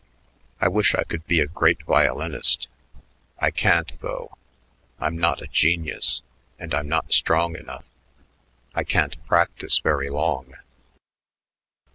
I 0.59 0.67
wish 0.67 0.95
I 0.95 1.03
could 1.03 1.27
be 1.27 1.39
a 1.41 1.45
great 1.45 1.83
violinist. 1.83 2.67
I 3.37 3.51
can't, 3.51 4.01
though. 4.01 4.35
I'm 4.99 5.15
not 5.15 5.43
a 5.43 5.45
genius, 5.45 6.23
and 6.57 6.73
I'm 6.73 6.87
not 6.89 7.13
strong 7.13 7.55
enough. 7.55 7.85
I 8.73 8.83
can't 8.83 9.23
practice 9.27 9.77
very 9.77 10.09
long." 10.09 10.55